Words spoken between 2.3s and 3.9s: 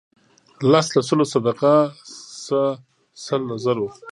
شه سل له زرو.